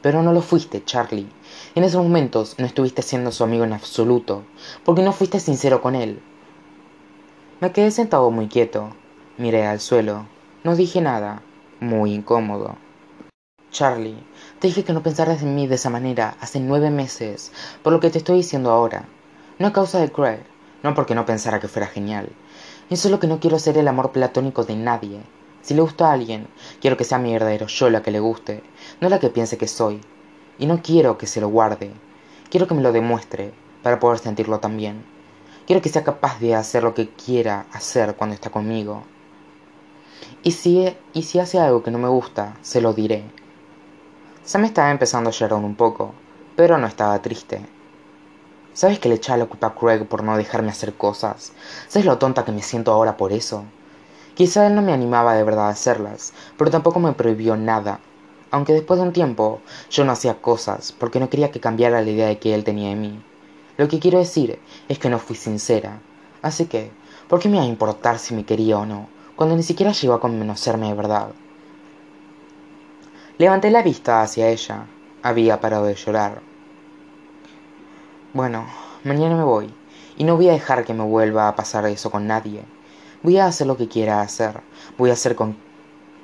Pero 0.00 0.22
no 0.22 0.32
lo 0.32 0.40
fuiste, 0.40 0.82
Charlie. 0.84 1.28
En 1.74 1.84
esos 1.84 2.02
momentos 2.02 2.56
no 2.58 2.64
estuviste 2.64 3.02
siendo 3.02 3.30
su 3.30 3.44
amigo 3.44 3.64
en 3.64 3.74
absoluto, 3.74 4.44
porque 4.86 5.02
no 5.02 5.12
fuiste 5.12 5.38
sincero 5.38 5.82
con 5.82 5.94
él. 5.94 6.22
Me 7.60 7.72
quedé 7.72 7.90
sentado 7.90 8.30
muy 8.30 8.48
quieto. 8.48 8.88
Miré 9.36 9.66
al 9.66 9.80
suelo. 9.80 10.26
No 10.64 10.76
dije 10.76 11.02
nada. 11.02 11.42
Muy 11.78 12.14
incómodo. 12.14 12.76
Charlie, 13.70 14.18
te 14.60 14.66
dije 14.66 14.84
que 14.84 14.92
no 14.92 15.02
pensaras 15.02 15.40
en 15.40 15.54
mí 15.54 15.66
de 15.66 15.76
esa 15.76 15.88
manera 15.88 16.36
hace 16.38 16.60
nueve 16.60 16.90
meses, 16.90 17.50
por 17.82 17.94
lo 17.94 18.00
que 18.00 18.10
te 18.10 18.18
estoy 18.18 18.36
diciendo 18.36 18.70
ahora. 18.70 19.08
No 19.58 19.66
a 19.66 19.72
causa 19.72 19.98
de 20.00 20.12
Craig, 20.12 20.40
no 20.82 20.94
porque 20.94 21.14
no 21.14 21.24
pensara 21.24 21.60
que 21.60 21.68
fuera 21.68 21.86
genial. 21.86 22.28
Es 22.90 23.08
que 23.18 23.26
no 23.26 23.40
quiero 23.40 23.58
ser 23.58 23.78
el 23.78 23.88
amor 23.88 24.12
platónico 24.12 24.64
de 24.64 24.76
nadie. 24.76 25.22
Si 25.62 25.72
le 25.72 25.80
gusta 25.80 26.10
a 26.10 26.12
alguien, 26.12 26.46
quiero 26.78 26.98
que 26.98 27.04
sea 27.04 27.18
mi 27.18 27.32
verdadero 27.32 27.68
yo 27.68 27.88
la 27.88 28.02
que 28.02 28.10
le 28.10 28.20
guste, 28.20 28.62
no 29.00 29.08
la 29.08 29.18
que 29.18 29.30
piense 29.30 29.56
que 29.56 29.66
soy. 29.66 30.02
Y 30.58 30.66
no 30.66 30.82
quiero 30.82 31.16
que 31.16 31.26
se 31.26 31.40
lo 31.40 31.48
guarde. 31.48 31.92
Quiero 32.50 32.66
que 32.66 32.74
me 32.74 32.82
lo 32.82 32.92
demuestre, 32.92 33.54
para 33.82 33.98
poder 33.98 34.18
sentirlo 34.18 34.60
también. 34.60 35.06
Quiero 35.66 35.80
que 35.80 35.88
sea 35.88 36.04
capaz 36.04 36.38
de 36.38 36.54
hacer 36.54 36.82
lo 36.82 36.92
que 36.92 37.08
quiera 37.08 37.64
hacer 37.72 38.14
cuando 38.14 38.34
está 38.34 38.50
conmigo. 38.50 39.04
Y 40.42 40.50
si, 40.50 40.94
y 41.14 41.22
si 41.22 41.38
hace 41.38 41.58
algo 41.58 41.82
que 41.82 41.90
no 41.90 41.98
me 41.98 42.08
gusta, 42.08 42.58
se 42.60 42.82
lo 42.82 42.92
diré. 42.92 43.39
Sam 44.42 44.64
estaba 44.64 44.90
empezando 44.90 45.28
a 45.28 45.32
llorar 45.32 45.60
un 45.60 45.76
poco, 45.76 46.14
pero 46.56 46.78
no 46.78 46.86
estaba 46.86 47.20
triste. 47.20 47.60
¿Sabes 48.72 48.98
que 48.98 49.08
le 49.08 49.16
echaba 49.16 49.38
la 49.38 49.46
culpa 49.46 49.68
a 49.68 49.74
Craig 49.74 50.06
por 50.06 50.24
no 50.24 50.36
dejarme 50.36 50.70
hacer 50.70 50.94
cosas? 50.94 51.52
¿Sabes 51.88 52.06
lo 52.06 52.18
tonta 52.18 52.44
que 52.44 52.50
me 52.50 52.62
siento 52.62 52.90
ahora 52.90 53.16
por 53.18 53.32
eso? 53.32 53.64
Quizá 54.34 54.66
él 54.66 54.74
no 54.74 54.80
me 54.80 54.94
animaba 54.94 55.34
de 55.34 55.44
verdad 55.44 55.66
a 55.66 55.70
hacerlas, 55.70 56.32
pero 56.56 56.70
tampoco 56.70 57.00
me 57.00 57.12
prohibió 57.12 57.56
nada. 57.56 58.00
Aunque 58.50 58.72
después 58.72 58.98
de 58.98 59.06
un 59.06 59.12
tiempo 59.12 59.60
yo 59.90 60.04
no 60.04 60.12
hacía 60.12 60.40
cosas 60.40 60.92
porque 60.92 61.20
no 61.20 61.28
quería 61.28 61.50
que 61.50 61.60
cambiara 61.60 62.00
la 62.00 62.10
idea 62.10 62.28
de 62.28 62.38
que 62.38 62.54
él 62.54 62.64
tenía 62.64 62.88
de 62.88 62.96
mí. 62.96 63.22
Lo 63.76 63.88
que 63.88 64.00
quiero 64.00 64.18
decir 64.18 64.58
es 64.88 64.98
que 64.98 65.10
no 65.10 65.18
fui 65.18 65.36
sincera. 65.36 66.00
Así 66.40 66.64
que, 66.64 66.90
¿por 67.28 67.40
qué 67.40 67.48
me 67.50 67.56
iba 67.56 67.64
a 67.64 67.68
importar 67.68 68.18
si 68.18 68.34
me 68.34 68.46
quería 68.46 68.78
o 68.78 68.86
no, 68.86 69.06
cuando 69.36 69.54
ni 69.54 69.62
siquiera 69.62 69.92
llegó 69.92 70.14
a 70.14 70.20
conocerme 70.20 70.88
de 70.88 70.94
verdad? 70.94 71.28
Levanté 73.40 73.70
la 73.70 73.82
vista 73.82 74.20
hacia 74.20 74.50
ella. 74.50 74.84
Había 75.22 75.62
parado 75.62 75.86
de 75.86 75.94
llorar. 75.94 76.42
Bueno, 78.34 78.66
mañana 79.02 79.34
me 79.34 79.44
voy, 79.44 79.72
y 80.18 80.24
no 80.24 80.36
voy 80.36 80.50
a 80.50 80.52
dejar 80.52 80.84
que 80.84 80.92
me 80.92 81.04
vuelva 81.04 81.48
a 81.48 81.56
pasar 81.56 81.86
eso 81.86 82.10
con 82.10 82.26
nadie. 82.26 82.62
Voy 83.22 83.38
a 83.38 83.46
hacer 83.46 83.66
lo 83.66 83.78
que 83.78 83.88
quiera 83.88 84.20
hacer, 84.20 84.60
voy 84.98 85.08
a 85.08 85.16
ser 85.16 85.36
con... 85.36 85.56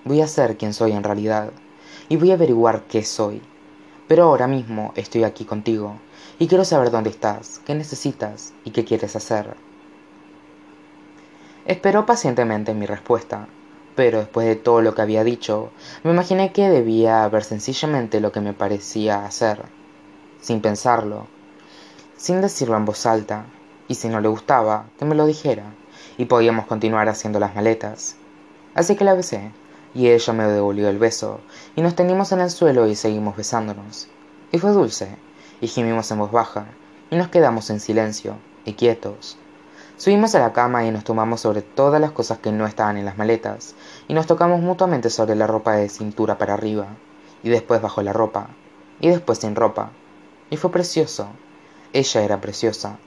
voy 0.05 0.21
a 0.21 0.27
ser 0.27 0.59
quien 0.59 0.75
soy 0.75 0.93
en 0.93 1.05
realidad, 1.05 1.53
y 2.11 2.17
voy 2.17 2.33
a 2.33 2.35
averiguar 2.35 2.83
qué 2.83 3.03
soy. 3.03 3.41
Pero 4.09 4.25
ahora 4.25 4.47
mismo 4.47 4.93
estoy 4.95 5.25
aquí 5.25 5.47
contigo, 5.47 5.97
y 6.39 6.49
quiero 6.49 6.67
saber 6.67 6.91
dónde 6.91 7.09
estás, 7.09 7.63
qué 7.65 7.75
necesitas 7.75 8.53
y 8.63 8.73
qué 8.73 8.85
quieres 8.85 9.17
hacer. 9.17 9.57
Esperó 11.65 12.05
pacientemente 12.05 12.75
mi 12.75 12.85
respuesta, 12.85 13.49
pero 13.97 14.19
después 14.19 14.47
de 14.47 14.57
todo 14.57 14.83
lo 14.83 14.95
que 14.95 15.03
había 15.03 15.25
dicho, 15.25 15.71
me 16.05 16.13
imaginé 16.13 16.53
que 16.53 16.69
debía 16.69 17.27
ver 17.29 17.43
sencillamente 17.43 18.21
lo 18.21 18.31
que 18.31 18.41
me 18.41 18.53
parecía 18.53 19.25
hacer. 19.25 19.63
Sin 20.41 20.61
pensarlo, 20.61 21.27
sin 22.17 22.43
decirlo 22.43 22.77
en 22.77 22.85
voz 22.85 23.07
alta, 23.07 23.47
y 23.89 23.95
si 23.95 24.09
no 24.09 24.21
le 24.21 24.29
gustaba, 24.29 24.87
que 24.99 25.07
me 25.07 25.15
lo 25.15 25.27
dijera, 25.27 25.65
y 26.19 26.27
podíamos 26.27 26.67
continuar 26.67 27.09
haciendo 27.09 27.41
las 27.41 27.55
maletas. 27.55 28.17
Así 28.75 28.97
que 28.97 29.05
la 29.05 29.15
besé, 29.15 29.51
y 29.95 30.09
ella 30.09 30.33
me 30.35 30.45
devolvió 30.45 30.91
el 30.91 30.99
beso, 30.99 31.41
y 31.75 31.81
nos 31.81 31.95
tendimos 31.95 32.31
en 32.33 32.41
el 32.41 32.51
suelo 32.51 32.87
y 32.87 32.95
seguimos 32.95 33.35
besándonos. 33.37 34.09
Y 34.53 34.59
fue 34.59 34.73
dulce, 34.73 35.09
y 35.63 35.69
gimimos 35.69 36.11
en 36.11 36.19
voz 36.19 36.31
baja, 36.31 36.67
y 37.11 37.17
nos 37.17 37.29
quedamos 37.29 37.71
en 37.71 37.81
silencio, 37.81 38.37
y 38.67 38.75
quietos. 38.75 39.39
Subimos 39.99 40.35
a 40.35 40.41
la 40.41 40.53
cama 40.53 40.85
y 40.85 40.91
nos 40.91 41.05
tomamos 41.05 41.41
sobre 41.41 41.63
todas 41.63 42.03
las 42.03 42.11
cosas 42.11 42.39
que 42.39 42.53
no 42.53 42.67
estaban 42.67 42.99
en 42.99 43.07
las 43.07 43.17
maletas, 43.17 43.75
y 44.09 44.13
nos 44.13 44.27
tocamos 44.27 44.61
mutuamente 44.61 45.09
sobre 45.09 45.35
la 45.35 45.47
ropa 45.47 45.73
de 45.73 45.89
cintura 45.89 46.37
para 46.37 46.53
arriba, 46.53 46.89
y 47.43 47.49
después 47.49 47.81
bajo 47.81 48.03
la 48.03 48.13
ropa, 48.13 48.49
y 49.01 49.09
después 49.09 49.39
sin 49.39 49.57
ropa. 49.57 49.91
Y 50.51 50.59
fue 50.59 50.71
precioso, 50.71 51.29
ella 51.95 52.23
era 52.23 52.43
preciosa. 52.43 52.99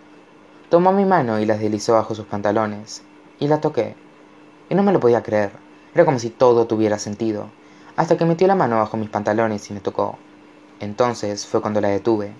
Tomó 0.69 0.91
mi 0.91 1.05
mano 1.05 1.39
y 1.39 1.45
la 1.45 1.57
deslizó 1.57 1.93
bajo 1.93 2.15
sus 2.15 2.25
pantalones, 2.25 3.03
y 3.39 3.47
la 3.47 3.61
toqué. 3.61 3.95
Y 4.67 4.73
no 4.73 4.81
me 4.81 4.91
lo 4.91 4.99
podía 4.99 5.21
creer. 5.21 5.51
Era 5.93 6.05
como 6.05 6.17
si 6.17 6.31
todo 6.31 6.65
tuviera 6.65 6.97
sentido, 6.97 7.49
hasta 7.97 8.17
que 8.17 8.25
metió 8.25 8.47
la 8.47 8.55
mano 8.55 8.77
bajo 8.77 8.97
mis 8.97 9.09
pantalones 9.09 9.69
y 9.69 9.73
me 9.73 9.79
tocó. 9.79 10.17
Entonces 10.79 11.45
fue 11.45 11.61
cuando 11.61 11.81
la 11.81 11.89
detuve. 11.89 12.33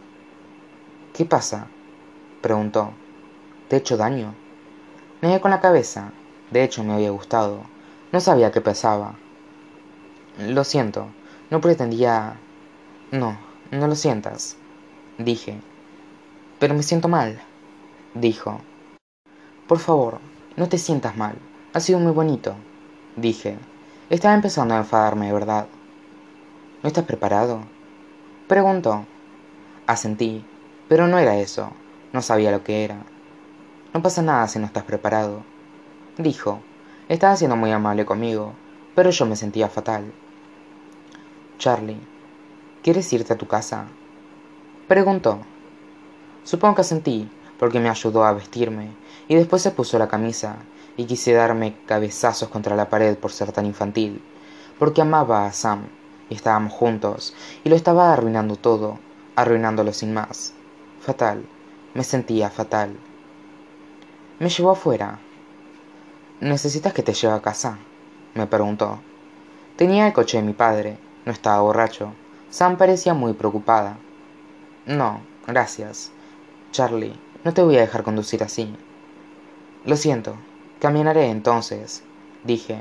¿Qué 1.14 1.26
pasa? 1.26 1.68
preguntó. 2.42 2.94
¿Te 3.70 3.76
he 3.76 3.80
hecho 3.80 3.98
daño? 3.98 4.34
Negué 5.22 5.40
con 5.40 5.52
la 5.52 5.60
cabeza. 5.60 6.12
De 6.50 6.64
hecho, 6.64 6.84
me 6.84 6.94
había 6.94 7.12
gustado. 7.12 7.62
No 8.12 8.20
sabía 8.20 8.52
qué 8.52 8.62
pesaba. 8.62 9.14
Lo 10.40 10.64
siento, 10.64 11.10
no 11.52 11.62
pretendía... 11.62 12.40
No, 13.12 13.38
no 13.70 13.88
lo 13.88 13.94
sientas, 13.94 14.58
dije. 15.20 15.62
Pero 16.58 16.74
me 16.74 16.82
siento 16.82 17.10
mal, 17.10 17.40
dijo. 18.16 18.60
Por 19.68 19.78
favor, 19.78 20.20
no 20.58 20.68
te 20.68 20.80
sientas 20.80 21.16
mal. 21.16 21.36
Ha 21.74 21.80
sido 21.80 22.00
muy 22.00 22.12
bonito, 22.12 22.56
dije. 23.18 23.60
Estaba 24.10 24.34
empezando 24.34 24.74
a 24.74 24.80
enfadarme, 24.80 25.32
¿verdad? 25.32 25.68
¿No 26.82 26.88
estás 26.88 27.06
preparado? 27.06 27.62
Preguntó. 28.48 29.06
Asentí, 29.86 30.44
pero 30.88 31.08
no 31.08 31.20
era 31.20 31.38
eso. 31.38 31.72
No 32.14 32.24
sabía 32.24 32.50
lo 32.50 32.64
que 32.64 32.84
era. 32.84 33.06
No 33.92 34.04
pasa 34.04 34.22
nada 34.22 34.48
si 34.48 34.60
no 34.60 34.68
estás 34.68 34.84
preparado, 34.84 35.44
dijo. 36.18 36.62
Estaba 37.08 37.36
siendo 37.36 37.56
muy 37.56 37.72
amable 37.72 38.06
conmigo, 38.06 38.54
pero 38.94 39.10
yo 39.10 39.26
me 39.26 39.36
sentía 39.36 39.68
fatal. 39.68 40.14
Charlie, 41.58 42.00
¿quieres 42.84 43.12
irte 43.12 43.34
a 43.34 43.38
tu 43.38 43.48
casa? 43.48 43.88
Preguntó. 44.88 45.40
Supongo 46.44 46.76
que 46.76 46.82
asentí, 46.82 47.32
porque 47.58 47.80
me 47.80 47.90
ayudó 47.90 48.26
a 48.26 48.34
vestirme, 48.34 48.92
y 49.28 49.34
después 49.34 49.64
se 49.64 49.72
puso 49.72 49.98
la 49.98 50.08
camisa, 50.08 50.58
y 50.96 51.06
quise 51.06 51.34
darme 51.34 51.76
cabezazos 51.88 52.50
contra 52.50 52.76
la 52.76 52.90
pared 52.90 53.18
por 53.18 53.32
ser 53.32 53.52
tan 53.52 53.66
infantil, 53.66 54.22
porque 54.78 55.02
amaba 55.02 55.48
a 55.48 55.52
Sam, 55.52 55.88
y 56.30 56.36
estábamos 56.36 56.74
juntos, 56.74 57.34
y 57.64 57.70
lo 57.70 57.76
estaba 57.76 58.14
arruinando 58.14 58.56
todo, 58.56 59.00
arruinándolo 59.36 59.94
sin 59.94 60.14
más. 60.14 60.54
Fatal, 61.02 61.44
me 61.96 62.04
sentía 62.04 62.52
fatal. 62.52 62.96
Me 64.40 64.48
llevó 64.48 64.72
afuera. 64.72 65.20
¿Necesitas 66.40 66.94
que 66.94 67.04
te 67.04 67.14
lleve 67.14 67.34
a 67.34 67.42
casa? 67.42 67.78
me 68.36 68.48
preguntó. 68.48 69.00
Tenía 69.76 70.08
el 70.08 70.14
coche 70.14 70.38
de 70.38 70.44
mi 70.44 70.54
padre, 70.54 70.98
no 71.26 71.34
estaba 71.34 71.60
borracho. 71.60 72.14
Sam 72.50 72.78
parecía 72.78 73.14
muy 73.14 73.34
preocupada. 73.34 73.98
No, 74.86 75.20
gracias. 75.46 76.14
Charlie, 76.72 77.20
no 77.44 77.54
te 77.54 77.62
voy 77.62 77.76
a 77.76 77.82
dejar 77.82 78.04
conducir 78.04 78.42
así. 78.42 78.74
Lo 79.84 79.98
siento, 79.98 80.36
caminaré 80.80 81.26
entonces, 81.26 82.04
dije. 82.46 82.80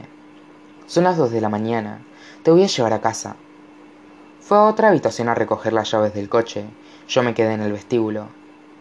Son 0.86 1.02
las 1.02 1.16
dos 1.16 1.32
de 1.32 1.40
la 1.40 1.48
mañana. 1.48 2.02
Te 2.44 2.52
voy 2.52 2.62
a 2.62 2.68
llevar 2.68 2.92
a 2.92 3.00
casa. 3.00 3.34
Fue 4.40 4.56
a 4.56 4.62
otra 4.62 4.90
habitación 4.90 5.28
a 5.28 5.34
recoger 5.34 5.72
las 5.72 5.90
llaves 5.90 6.14
del 6.14 6.28
coche. 6.28 6.66
Yo 7.08 7.24
me 7.24 7.34
quedé 7.34 7.54
en 7.54 7.62
el 7.62 7.72
vestíbulo. 7.72 8.28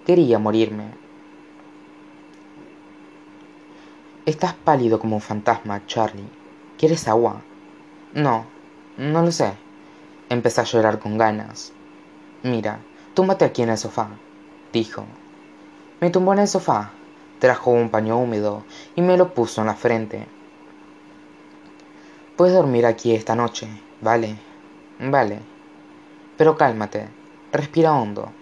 Quería 0.05 0.38
morirme. 0.38 1.07
Estás 4.27 4.53
pálido 4.55 5.00
como 5.00 5.15
un 5.15 5.22
fantasma, 5.22 5.86
Charlie. 5.86 6.27
¿Quieres 6.77 7.07
agua? 7.07 7.43
No, 8.13 8.46
no 8.98 9.22
lo 9.22 9.31
sé. 9.31 9.53
Empecé 10.27 10.60
a 10.60 10.65
llorar 10.65 11.00
con 11.00 11.17
ganas. 11.17 11.72
Mira, 12.43 12.81
túmbate 13.13 13.46
aquí 13.46 13.62
en 13.62 13.69
el 13.69 13.77
sofá, 13.77 14.10
dijo. 14.74 15.05
Me 16.01 16.10
tumbó 16.10 16.34
en 16.34 16.39
el 16.39 16.50
sofá, 16.50 16.91
trajo 17.39 17.72
un 17.72 17.89
paño 17.89 18.17
húmedo 18.17 18.65
y 18.98 19.01
me 19.01 19.15
lo 19.15 19.34
puso 19.34 19.62
en 19.62 19.67
la 19.67 19.75
frente. 19.75 20.27
Puedes 22.36 22.53
dormir 22.53 22.86
aquí 22.86 23.15
esta 23.15 23.34
noche, 23.34 23.69
¿vale? 24.01 24.36
Vale. 25.00 25.39
Pero 26.36 26.57
cálmate, 26.57 27.07
respira 27.53 27.93
hondo. 27.93 28.34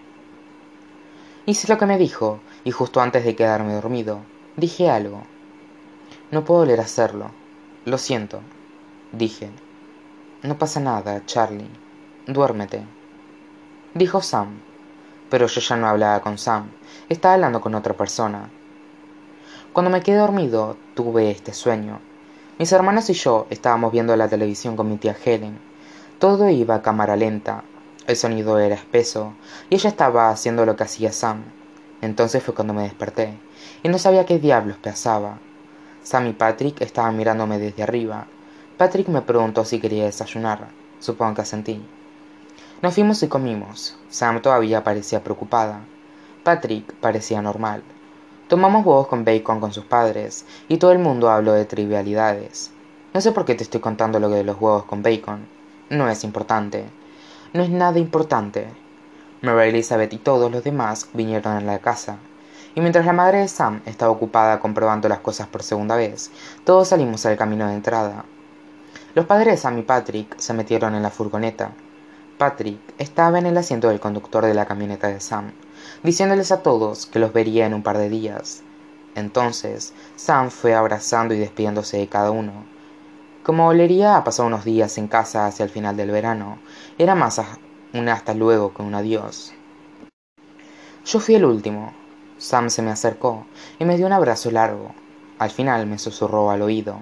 Hice 1.46 1.68
lo 1.68 1.78
que 1.78 1.86
me 1.86 1.96
dijo, 1.96 2.40
y 2.64 2.72
justo 2.72 3.00
antes 3.00 3.24
de 3.24 3.36
quedarme 3.36 3.74
dormido, 3.74 4.22
dije 4.56 4.90
algo. 4.90 5.22
No 6.28 6.44
puedo 6.44 6.60
volver 6.60 6.80
a 6.80 6.82
hacerlo. 6.82 7.30
Lo 7.84 7.98
siento, 7.98 8.40
dije. 9.12 9.48
No 10.42 10.58
pasa 10.58 10.80
nada, 10.80 11.24
Charlie. 11.24 11.70
Duérmete. 12.26 12.84
Dijo 13.94 14.20
Sam. 14.20 14.58
Pero 15.30 15.46
yo 15.46 15.60
ya 15.60 15.76
no 15.76 15.86
hablaba 15.86 16.20
con 16.22 16.36
Sam. 16.36 16.70
Estaba 17.08 17.34
hablando 17.34 17.60
con 17.60 17.76
otra 17.76 17.94
persona. 17.94 18.50
Cuando 19.72 19.88
me 19.88 20.02
quedé 20.02 20.16
dormido, 20.16 20.76
tuve 20.94 21.30
este 21.30 21.54
sueño. 21.54 22.00
Mis 22.58 22.72
hermanos 22.72 23.08
y 23.08 23.12
yo 23.12 23.46
estábamos 23.50 23.92
viendo 23.92 24.16
la 24.16 24.26
televisión 24.28 24.74
con 24.74 24.88
mi 24.88 24.96
tía 24.96 25.16
Helen. 25.24 25.60
Todo 26.18 26.48
iba 26.50 26.74
a 26.74 26.82
cámara 26.82 27.14
lenta. 27.14 27.62
El 28.08 28.16
sonido 28.16 28.58
era 28.58 28.74
espeso 28.74 29.34
y 29.70 29.76
ella 29.76 29.90
estaba 29.90 30.30
haciendo 30.30 30.66
lo 30.66 30.74
que 30.74 30.82
hacía 30.82 31.12
Sam. 31.12 31.44
Entonces 32.00 32.42
fue 32.42 32.54
cuando 32.54 32.74
me 32.74 32.82
desperté 32.82 33.38
y 33.84 33.88
no 33.88 33.98
sabía 33.98 34.26
qué 34.26 34.40
diablos 34.40 34.76
pasaba. 34.78 35.38
Sam 36.06 36.28
y 36.28 36.34
Patrick 36.34 36.80
estaban 36.82 37.16
mirándome 37.16 37.58
desde 37.58 37.82
arriba 37.82 38.28
Patrick 38.76 39.08
me 39.08 39.22
preguntó 39.22 39.64
si 39.64 39.80
quería 39.80 40.04
desayunar. 40.04 40.68
Supongo 41.00 41.34
que 41.34 41.40
asentí. 41.40 41.84
Nos 42.80 42.94
fuimos 42.94 43.20
y 43.24 43.26
comimos. 43.26 43.98
Sam 44.08 44.40
todavía 44.40 44.84
parecía 44.84 45.24
preocupada. 45.24 45.80
Patrick 46.44 46.94
parecía 47.00 47.42
normal. 47.42 47.82
Tomamos 48.46 48.86
huevos 48.86 49.08
con 49.08 49.24
bacon 49.24 49.58
con 49.58 49.72
sus 49.72 49.84
padres 49.84 50.46
y 50.68 50.76
todo 50.76 50.92
el 50.92 51.00
mundo 51.00 51.28
habló 51.28 51.54
de 51.54 51.64
trivialidades. 51.64 52.70
No 53.12 53.20
sé 53.20 53.32
por 53.32 53.44
qué 53.44 53.56
te 53.56 53.64
estoy 53.64 53.80
contando 53.80 54.20
lo 54.20 54.28
de 54.28 54.44
los 54.44 54.60
huevos 54.60 54.84
con 54.84 55.02
bacon. 55.02 55.48
No 55.90 56.08
es 56.08 56.22
importante. 56.22 56.84
No 57.52 57.64
es 57.64 57.70
nada 57.70 57.98
importante. 57.98 58.68
Mary 59.42 59.70
Elizabeth 59.70 60.12
y 60.12 60.18
todos 60.18 60.52
los 60.52 60.62
demás 60.62 61.08
vinieron 61.14 61.54
a 61.54 61.60
la 61.62 61.80
casa. 61.80 62.18
Y 62.76 62.82
mientras 62.82 63.06
la 63.06 63.14
madre 63.14 63.38
de 63.38 63.48
Sam 63.48 63.80
estaba 63.86 64.12
ocupada 64.12 64.60
comprobando 64.60 65.08
las 65.08 65.20
cosas 65.20 65.48
por 65.48 65.62
segunda 65.62 65.96
vez, 65.96 66.30
todos 66.62 66.88
salimos 66.88 67.24
al 67.24 67.38
camino 67.38 67.66
de 67.66 67.72
entrada. 67.72 68.26
Los 69.14 69.24
padres 69.24 69.54
de 69.54 69.56
Sam 69.56 69.78
y 69.78 69.82
Patrick 69.82 70.38
se 70.38 70.52
metieron 70.52 70.94
en 70.94 71.02
la 71.02 71.08
furgoneta. 71.08 71.70
Patrick 72.36 72.78
estaba 72.98 73.38
en 73.38 73.46
el 73.46 73.56
asiento 73.56 73.88
del 73.88 73.98
conductor 73.98 74.44
de 74.44 74.52
la 74.52 74.66
camioneta 74.66 75.08
de 75.08 75.20
Sam, 75.20 75.52
diciéndoles 76.02 76.52
a 76.52 76.62
todos 76.62 77.06
que 77.06 77.18
los 77.18 77.32
vería 77.32 77.64
en 77.64 77.72
un 77.72 77.82
par 77.82 77.96
de 77.96 78.10
días. 78.10 78.62
Entonces, 79.14 79.94
Sam 80.16 80.50
fue 80.50 80.74
abrazando 80.74 81.32
y 81.32 81.38
despidiéndose 81.38 81.96
de 81.96 82.08
cada 82.08 82.30
uno. 82.30 82.52
Como 83.42 83.64
volvería 83.64 84.18
a 84.18 84.24
pasar 84.24 84.44
unos 84.44 84.66
días 84.66 84.98
en 84.98 85.08
casa 85.08 85.46
hacia 85.46 85.64
el 85.64 85.70
final 85.70 85.96
del 85.96 86.10
verano, 86.10 86.58
era 86.98 87.14
más 87.14 87.40
un 87.94 88.10
hasta 88.10 88.34
luego 88.34 88.74
que 88.74 88.82
un 88.82 88.94
adiós. 88.94 89.54
Yo 91.06 91.20
fui 91.20 91.36
el 91.36 91.46
último. 91.46 91.94
Sam 92.38 92.68
se 92.68 92.82
me 92.82 92.90
acercó 92.90 93.46
y 93.78 93.86
me 93.86 93.96
dio 93.96 94.06
un 94.06 94.12
abrazo 94.12 94.50
largo. 94.50 94.94
Al 95.38 95.50
final 95.50 95.86
me 95.86 95.98
susurró 95.98 96.50
al 96.50 96.60
oído. 96.60 96.98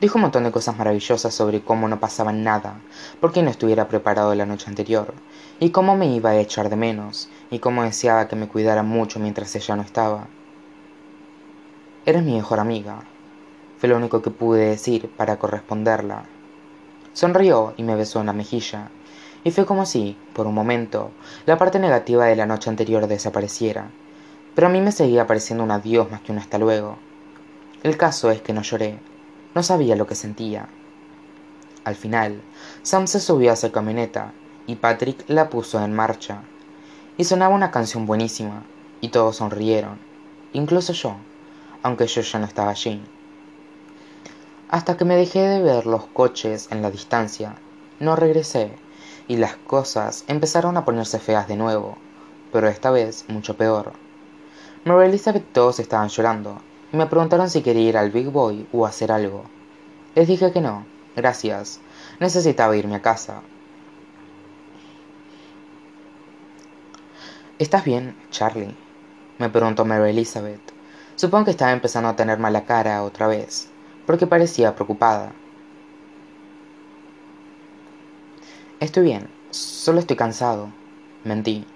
Dijo 0.00 0.18
un 0.18 0.22
montón 0.22 0.44
de 0.44 0.52
cosas 0.52 0.78
maravillosas 0.78 1.34
sobre 1.34 1.62
cómo 1.62 1.88
no 1.88 1.98
pasaba 1.98 2.32
nada, 2.32 2.78
porque 3.20 3.42
no 3.42 3.50
estuviera 3.50 3.88
preparado 3.88 4.32
la 4.36 4.46
noche 4.46 4.68
anterior, 4.68 5.12
y 5.58 5.70
cómo 5.70 5.96
me 5.96 6.06
iba 6.06 6.30
a 6.30 6.38
echar 6.38 6.70
de 6.70 6.76
menos, 6.76 7.28
y 7.50 7.58
cómo 7.58 7.82
deseaba 7.82 8.28
que 8.28 8.36
me 8.36 8.46
cuidara 8.46 8.84
mucho 8.84 9.18
mientras 9.18 9.56
ella 9.56 9.74
no 9.74 9.82
estaba. 9.82 10.28
Eres 12.06 12.22
mi 12.22 12.34
mejor 12.34 12.60
amiga, 12.60 13.00
fue 13.78 13.88
lo 13.88 13.96
único 13.96 14.22
que 14.22 14.30
pude 14.30 14.66
decir 14.66 15.10
para 15.16 15.40
corresponderla. 15.40 16.26
Sonrió 17.12 17.74
y 17.76 17.82
me 17.82 17.96
besó 17.96 18.20
en 18.20 18.26
la 18.26 18.32
mejilla, 18.32 18.90
y 19.42 19.50
fue 19.50 19.66
como 19.66 19.84
si, 19.84 20.16
por 20.32 20.46
un 20.46 20.54
momento, 20.54 21.10
la 21.46 21.58
parte 21.58 21.80
negativa 21.80 22.26
de 22.26 22.36
la 22.36 22.46
noche 22.46 22.70
anterior 22.70 23.08
desapareciera, 23.08 23.90
pero 24.58 24.66
a 24.66 24.70
mí 24.70 24.80
me 24.80 24.90
seguía 24.90 25.28
pareciendo 25.28 25.62
un 25.62 25.70
adiós 25.70 26.10
más 26.10 26.20
que 26.20 26.32
un 26.32 26.38
hasta 26.38 26.58
luego. 26.58 26.96
El 27.84 27.96
caso 27.96 28.32
es 28.32 28.42
que 28.42 28.52
no 28.52 28.62
lloré, 28.62 28.98
no 29.54 29.62
sabía 29.62 29.94
lo 29.94 30.08
que 30.08 30.16
sentía. 30.16 30.66
Al 31.84 31.94
final, 31.94 32.42
Sam 32.82 33.06
se 33.06 33.20
subió 33.20 33.52
a 33.52 33.56
su 33.56 33.70
camioneta 33.70 34.32
y 34.66 34.74
Patrick 34.74 35.24
la 35.28 35.48
puso 35.48 35.80
en 35.84 35.94
marcha. 35.94 36.42
Y 37.16 37.22
sonaba 37.22 37.54
una 37.54 37.70
canción 37.70 38.04
buenísima, 38.04 38.64
y 39.00 39.10
todos 39.10 39.36
sonrieron, 39.36 40.00
incluso 40.52 40.92
yo, 40.92 41.14
aunque 41.84 42.08
yo 42.08 42.22
ya 42.22 42.40
no 42.40 42.46
estaba 42.46 42.72
allí. 42.72 43.00
Hasta 44.70 44.96
que 44.96 45.04
me 45.04 45.14
dejé 45.14 45.38
de 45.38 45.62
ver 45.62 45.86
los 45.86 46.06
coches 46.06 46.66
en 46.72 46.82
la 46.82 46.90
distancia, 46.90 47.54
no 48.00 48.16
regresé, 48.16 48.72
y 49.28 49.36
las 49.36 49.54
cosas 49.54 50.24
empezaron 50.26 50.76
a 50.76 50.84
ponerse 50.84 51.20
feas 51.20 51.46
de 51.46 51.56
nuevo, 51.56 51.96
pero 52.50 52.66
esta 52.66 52.90
vez 52.90 53.24
mucho 53.28 53.56
peor. 53.56 53.92
Mary 54.88 55.08
Elizabeth 55.08 55.44
todos 55.52 55.80
estaban 55.80 56.08
llorando, 56.08 56.62
me 56.92 57.04
preguntaron 57.04 57.50
si 57.50 57.60
quería 57.60 57.90
ir 57.90 57.98
al 57.98 58.10
Big 58.10 58.28
Boy 58.30 58.66
o 58.72 58.86
hacer 58.86 59.12
algo. 59.12 59.44
Les 60.14 60.26
dije 60.26 60.50
que 60.50 60.62
no, 60.62 60.86
gracias. 61.14 61.80
Necesitaba 62.20 62.74
irme 62.74 62.96
a 62.96 63.02
casa. 63.02 63.42
¿Estás 67.58 67.84
bien, 67.84 68.16
Charlie? 68.30 68.74
me 69.38 69.50
preguntó 69.50 69.84
Mary 69.84 70.08
Elizabeth. 70.08 70.72
Supongo 71.16 71.44
que 71.44 71.50
estaba 71.50 71.72
empezando 71.72 72.08
a 72.08 72.16
tener 72.16 72.38
mala 72.38 72.64
cara 72.64 73.02
otra 73.02 73.26
vez, 73.26 73.68
porque 74.06 74.26
parecía 74.26 74.74
preocupada. 74.74 75.32
Estoy 78.80 79.02
bien, 79.02 79.28
solo 79.50 80.00
estoy 80.00 80.16
cansado, 80.16 80.70
mentí. 81.24 81.66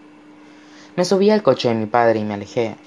Me 0.97 1.04
subí 1.04 1.28
al 1.28 1.42
coche 1.42 1.69
de 1.69 1.75
mi 1.75 1.85
padre 1.85 2.21
y 2.21 2.25
me 2.25 2.33
alejé 2.33 2.78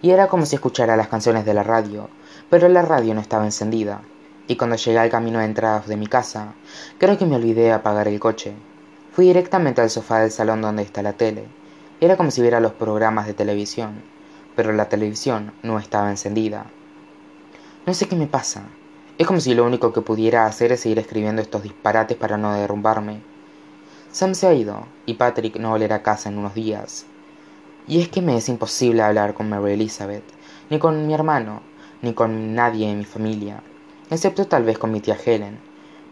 y 0.00 0.10
era 0.10 0.28
como 0.28 0.46
si 0.46 0.56
escuchara 0.56 0.96
las 0.96 1.08
canciones 1.08 1.44
de 1.44 1.54
la 1.54 1.62
radio, 1.62 2.08
pero 2.50 2.68
la 2.68 2.82
radio 2.82 3.14
no 3.14 3.20
estaba 3.20 3.44
encendida. 3.44 4.02
y 4.46 4.56
cuando 4.56 4.76
llegué 4.76 4.98
al 4.98 5.10
camino 5.10 5.40
de 5.40 5.44
entrada 5.44 5.80
de 5.86 5.96
mi 5.96 6.06
casa, 6.06 6.54
creo 6.96 7.18
que 7.18 7.26
me 7.26 7.36
olvidé 7.36 7.70
apagar 7.70 8.08
el 8.08 8.18
coche. 8.18 8.54
Fui 9.12 9.26
directamente 9.26 9.82
al 9.82 9.90
sofá 9.90 10.20
del 10.20 10.30
salón 10.30 10.62
donde 10.62 10.82
está 10.82 11.02
la 11.02 11.12
tele. 11.12 11.44
Era 12.00 12.16
como 12.16 12.30
si 12.30 12.40
viera 12.40 12.58
los 12.58 12.72
programas 12.72 13.26
de 13.26 13.34
televisión, 13.34 14.02
pero 14.56 14.72
la 14.72 14.88
televisión 14.88 15.52
no 15.62 15.78
estaba 15.78 16.08
encendida. 16.10 16.64
No 17.86 17.92
sé 17.92 18.08
qué 18.08 18.16
me 18.16 18.26
pasa. 18.26 18.62
Es 19.18 19.26
como 19.26 19.40
si 19.40 19.52
lo 19.54 19.66
único 19.66 19.92
que 19.92 20.00
pudiera 20.00 20.46
hacer 20.46 20.72
es 20.72 20.80
seguir 20.80 20.98
escribiendo 20.98 21.42
estos 21.42 21.62
disparates 21.62 22.16
para 22.16 22.38
no 22.38 22.54
derrumbarme. 22.54 23.20
Sam 24.12 24.34
se 24.34 24.46
ha 24.46 24.54
ido 24.54 24.86
y 25.04 25.14
Patrick 25.14 25.56
no 25.56 25.70
volverá 25.70 25.96
a 25.96 26.02
casa 26.02 26.30
en 26.30 26.38
unos 26.38 26.54
días. 26.54 27.04
Y 27.88 28.00
es 28.00 28.08
que 28.08 28.22
me 28.22 28.36
es 28.36 28.48
imposible 28.48 29.02
hablar 29.02 29.34
con 29.34 29.48
Mary 29.48 29.72
Elizabeth, 29.72 30.24
ni 30.70 30.78
con 30.78 31.06
mi 31.06 31.14
hermano, 31.14 31.62
ni 32.02 32.12
con 32.12 32.54
nadie 32.54 32.90
en 32.90 32.98
mi 32.98 33.04
familia 33.04 33.62
excepto 34.10 34.46
tal 34.46 34.64
vez 34.64 34.78
con 34.78 34.90
mi 34.90 35.00
tía 35.00 35.16
Helen. 35.22 35.58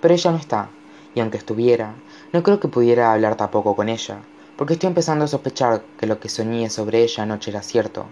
Pero 0.00 0.14
ella 0.14 0.30
no 0.30 0.36
está, 0.36 0.68
y 1.14 1.20
aunque 1.20 1.38
estuviera, 1.38 1.94
no 2.32 2.42
creo 2.42 2.60
que 2.60 2.68
pudiera 2.68 3.12
hablar 3.12 3.36
tampoco 3.36 3.74
con 3.74 3.88
ella, 3.88 4.18
porque 4.56 4.74
estoy 4.74 4.88
empezando 4.88 5.24
a 5.24 5.28
sospechar 5.28 5.82
que 5.98 6.06
lo 6.06 6.20
que 6.20 6.28
soñé 6.28 6.70
sobre 6.70 7.02
ella 7.02 7.22
anoche 7.22 7.50
era 7.50 7.62
cierto, 7.62 8.06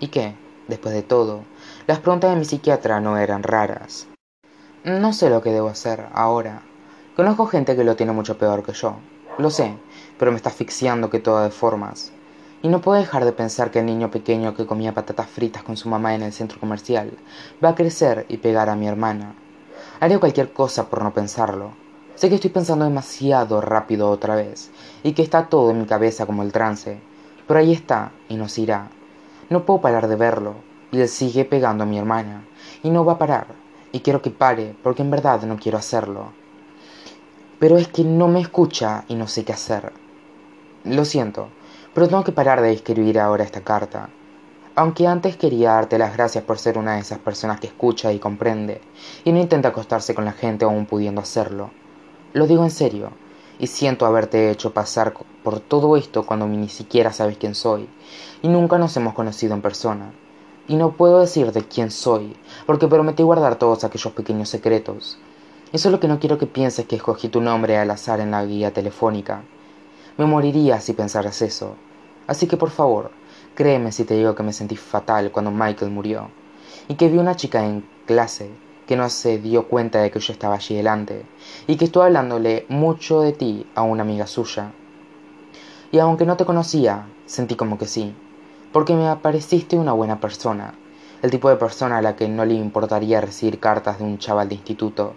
y 0.00 0.08
que, 0.08 0.34
después 0.68 0.94
de 0.94 1.02
todo, 1.02 1.44
las 1.86 1.98
preguntas 1.98 2.30
de 2.30 2.36
mi 2.36 2.44
psiquiatra 2.44 3.00
no 3.00 3.18
eran 3.18 3.42
raras. 3.42 4.06
No 4.84 5.12
sé 5.12 5.30
lo 5.30 5.42
que 5.42 5.50
debo 5.50 5.68
hacer 5.68 6.06
ahora. 6.12 6.62
Conozco 7.16 7.46
gente 7.46 7.76
que 7.76 7.84
lo 7.84 7.96
tiene 7.96 8.12
mucho 8.12 8.38
peor 8.38 8.62
que 8.62 8.72
yo, 8.72 8.96
lo 9.38 9.50
sé, 9.50 9.76
pero 10.18 10.30
me 10.30 10.36
está 10.36 10.50
asfixiando 10.50 11.10
que 11.10 11.20
todo 11.20 11.42
de 11.42 11.50
formas. 11.50 12.12
Y 12.64 12.68
no 12.68 12.80
puedo 12.80 12.98
dejar 12.98 13.26
de 13.26 13.32
pensar 13.32 13.70
que 13.70 13.80
el 13.80 13.84
niño 13.84 14.10
pequeño 14.10 14.54
que 14.54 14.64
comía 14.64 14.94
patatas 14.94 15.28
fritas 15.28 15.62
con 15.62 15.76
su 15.76 15.90
mamá 15.90 16.14
en 16.14 16.22
el 16.22 16.32
centro 16.32 16.58
comercial 16.58 17.12
va 17.62 17.68
a 17.68 17.74
crecer 17.74 18.24
y 18.30 18.38
pegar 18.38 18.70
a 18.70 18.74
mi 18.74 18.88
hermana. 18.88 19.34
Haré 20.00 20.18
cualquier 20.18 20.50
cosa 20.50 20.88
por 20.88 21.02
no 21.02 21.12
pensarlo. 21.12 21.72
Sé 22.14 22.30
que 22.30 22.36
estoy 22.36 22.48
pensando 22.48 22.86
demasiado 22.86 23.60
rápido 23.60 24.08
otra 24.08 24.34
vez, 24.34 24.70
y 25.02 25.12
que 25.12 25.20
está 25.20 25.50
todo 25.50 25.72
en 25.72 25.80
mi 25.80 25.84
cabeza 25.84 26.24
como 26.24 26.42
el 26.42 26.52
trance, 26.52 27.00
pero 27.46 27.60
ahí 27.60 27.70
está, 27.70 28.12
y 28.30 28.36
nos 28.36 28.56
irá. 28.56 28.88
No 29.50 29.66
puedo 29.66 29.82
parar 29.82 30.08
de 30.08 30.16
verlo, 30.16 30.54
y 30.90 31.02
él 31.02 31.08
sigue 31.08 31.44
pegando 31.44 31.84
a 31.84 31.86
mi 31.86 31.98
hermana, 31.98 32.46
y 32.82 32.88
no 32.88 33.04
va 33.04 33.12
a 33.12 33.18
parar, 33.18 33.48
y 33.92 34.00
quiero 34.00 34.22
que 34.22 34.30
pare, 34.30 34.74
porque 34.82 35.02
en 35.02 35.10
verdad 35.10 35.42
no 35.42 35.58
quiero 35.58 35.76
hacerlo. 35.76 36.32
Pero 37.58 37.76
es 37.76 37.88
que 37.88 38.04
no 38.04 38.26
me 38.26 38.40
escucha 38.40 39.04
y 39.06 39.16
no 39.16 39.28
sé 39.28 39.44
qué 39.44 39.52
hacer. 39.52 39.92
Lo 40.84 41.04
siento, 41.04 41.50
pero 41.94 42.08
tengo 42.08 42.24
que 42.24 42.32
parar 42.32 42.60
de 42.60 42.72
escribir 42.72 43.20
ahora 43.20 43.44
esta 43.44 43.60
carta. 43.60 44.10
Aunque 44.74 45.06
antes 45.06 45.36
quería 45.36 45.72
darte 45.72 45.98
las 45.98 46.12
gracias 46.14 46.42
por 46.42 46.58
ser 46.58 46.76
una 46.76 46.94
de 46.94 47.00
esas 47.00 47.20
personas 47.20 47.60
que 47.60 47.68
escucha 47.68 48.12
y 48.12 48.18
comprende, 48.18 48.80
y 49.24 49.30
no 49.30 49.38
intenta 49.38 49.68
acostarse 49.68 50.16
con 50.16 50.24
la 50.24 50.32
gente 50.32 50.64
aún 50.64 50.86
pudiendo 50.86 51.20
hacerlo. 51.20 51.70
Lo 52.32 52.48
digo 52.48 52.64
en 52.64 52.72
serio, 52.72 53.12
y 53.60 53.68
siento 53.68 54.04
haberte 54.04 54.50
hecho 54.50 54.74
pasar 54.74 55.14
por 55.44 55.60
todo 55.60 55.96
esto 55.96 56.26
cuando 56.26 56.48
ni 56.48 56.68
siquiera 56.68 57.12
sabes 57.12 57.38
quién 57.38 57.54
soy, 57.54 57.88
y 58.42 58.48
nunca 58.48 58.78
nos 58.78 58.96
hemos 58.96 59.14
conocido 59.14 59.54
en 59.54 59.62
persona. 59.62 60.12
Y 60.66 60.74
no 60.74 60.96
puedo 60.96 61.20
decirte 61.20 61.62
quién 61.62 61.92
soy, 61.92 62.36
porque 62.66 62.88
prometí 62.88 63.22
guardar 63.22 63.56
todos 63.56 63.84
aquellos 63.84 64.12
pequeños 64.12 64.48
secretos. 64.48 65.18
Eso 65.72 65.88
es 65.88 65.92
lo 65.92 66.00
que 66.00 66.08
no 66.08 66.18
quiero 66.18 66.38
que 66.38 66.46
pienses 66.46 66.86
que 66.86 66.96
escogí 66.96 67.28
tu 67.28 67.40
nombre 67.40 67.76
al 67.78 67.90
azar 67.90 68.18
en 68.18 68.32
la 68.32 68.44
guía 68.44 68.72
telefónica. 68.72 69.44
Me 70.16 70.26
moriría 70.26 70.80
si 70.80 70.92
pensaras 70.92 71.42
eso. 71.42 71.74
Así 72.28 72.46
que 72.46 72.56
por 72.56 72.70
favor, 72.70 73.10
créeme 73.56 73.90
si 73.90 74.04
te 74.04 74.14
digo 74.14 74.36
que 74.36 74.44
me 74.44 74.52
sentí 74.52 74.76
fatal 74.76 75.32
cuando 75.32 75.50
Michael 75.50 75.90
murió. 75.90 76.30
Y 76.86 76.94
que 76.94 77.08
vi 77.08 77.18
una 77.18 77.34
chica 77.34 77.64
en 77.64 77.84
clase 78.06 78.48
que 78.86 78.96
no 78.96 79.08
se 79.10 79.38
dio 79.38 79.66
cuenta 79.66 80.00
de 80.00 80.12
que 80.12 80.20
yo 80.20 80.32
estaba 80.32 80.54
allí 80.54 80.76
delante. 80.76 81.26
Y 81.66 81.74
que 81.74 81.86
estuve 81.86 82.04
hablándole 82.04 82.64
mucho 82.68 83.22
de 83.22 83.32
ti 83.32 83.66
a 83.74 83.82
una 83.82 84.02
amiga 84.02 84.28
suya. 84.28 84.70
Y 85.90 85.98
aunque 85.98 86.26
no 86.26 86.36
te 86.36 86.44
conocía, 86.44 87.08
sentí 87.26 87.56
como 87.56 87.76
que 87.76 87.86
sí. 87.86 88.14
Porque 88.72 88.94
me 88.94 89.16
pareciste 89.16 89.76
una 89.76 89.94
buena 89.94 90.20
persona. 90.20 90.74
El 91.22 91.32
tipo 91.32 91.48
de 91.48 91.56
persona 91.56 91.98
a 91.98 92.02
la 92.02 92.14
que 92.14 92.28
no 92.28 92.44
le 92.44 92.54
importaría 92.54 93.20
recibir 93.20 93.58
cartas 93.58 93.98
de 93.98 94.04
un 94.04 94.18
chaval 94.18 94.48
de 94.48 94.54
instituto. 94.54 95.14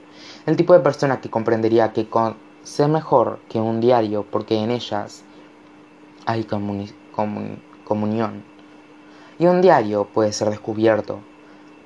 El 0.47 0.57
tipo 0.57 0.73
de 0.73 0.79
persona 0.79 1.21
que 1.21 1.29
comprendería 1.29 1.93
que 1.93 2.10
con 2.10 2.46
ser 2.67 2.89
mejor 2.89 3.39
que 3.47 3.60
un 3.60 3.80
diario 3.80 4.25
porque 4.30 4.58
en 4.58 4.71
ellas 4.71 5.23
hay 6.25 6.43
comunión. 6.43 8.43
Y 9.39 9.45
un 9.45 9.62
diario 9.62 10.06
puede 10.06 10.34
ser 10.34 10.49
descubierto, 10.49 11.21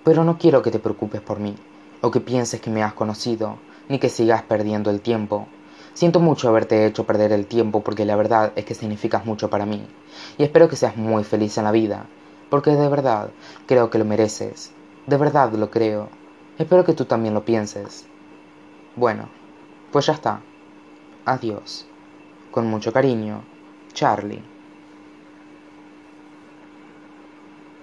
pero 0.03 0.23
no 0.23 0.39
quiero 0.39 0.63
que 0.63 0.71
te 0.71 0.79
preocupes 0.79 1.21
por 1.21 1.39
mí, 1.39 1.55
o 2.01 2.09
que 2.09 2.19
pienses 2.19 2.61
que 2.61 2.71
me 2.71 2.81
has 2.81 2.93
conocido, 2.93 3.59
ni 3.89 3.99
que 3.99 4.09
sigas 4.09 4.41
perdiendo 4.41 4.89
el 4.89 5.01
tiempo. 5.01 5.45
Siento 5.93 6.19
mucho 6.19 6.49
haberte 6.49 6.87
hecho 6.87 7.05
perder 7.05 7.31
el 7.31 7.45
tiempo 7.45 7.81
porque 7.81 8.03
la 8.03 8.15
verdad 8.15 8.51
es 8.55 8.65
que 8.65 8.73
significas 8.73 9.23
mucho 9.23 9.51
para 9.51 9.67
mí, 9.67 9.85
y 10.39 10.43
espero 10.43 10.67
que 10.67 10.75
seas 10.75 10.97
muy 10.97 11.23
feliz 11.23 11.59
en 11.59 11.65
la 11.65 11.71
vida, 11.71 12.07
porque 12.49 12.71
de 12.71 12.89
verdad 12.89 13.29
creo 13.67 13.91
que 13.91 13.99
lo 13.99 14.05
mereces, 14.05 14.71
de 15.05 15.17
verdad 15.17 15.53
lo 15.53 15.69
creo. 15.69 16.09
Espero 16.57 16.83
que 16.83 16.93
tú 16.93 17.05
también 17.05 17.35
lo 17.35 17.45
pienses. 17.45 18.07
Bueno, 18.95 19.29
pues 19.91 20.07
ya 20.07 20.13
está. 20.13 20.41
Adiós. 21.25 21.87
Con 22.51 22.67
mucho 22.67 22.91
cariño, 22.93 23.47
Charlie. 23.93 24.50